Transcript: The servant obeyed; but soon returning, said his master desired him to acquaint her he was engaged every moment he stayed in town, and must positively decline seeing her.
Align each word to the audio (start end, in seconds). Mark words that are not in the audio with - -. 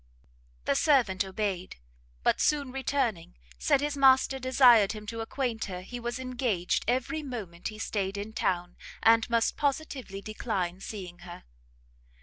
The 0.65 0.73
servant 0.73 1.23
obeyed; 1.23 1.75
but 2.23 2.41
soon 2.41 2.71
returning, 2.71 3.35
said 3.59 3.81
his 3.81 3.95
master 3.95 4.39
desired 4.39 4.93
him 4.93 5.05
to 5.05 5.21
acquaint 5.21 5.65
her 5.65 5.81
he 5.81 5.99
was 5.99 6.17
engaged 6.17 6.85
every 6.87 7.21
moment 7.21 7.67
he 7.67 7.77
stayed 7.77 8.17
in 8.17 8.33
town, 8.33 8.77
and 9.03 9.29
must 9.29 9.57
positively 9.57 10.19
decline 10.19 10.79
seeing 10.79 11.19
her. 11.19 11.43